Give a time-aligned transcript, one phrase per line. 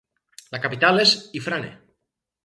[0.55, 1.69] La capital és Ifrane.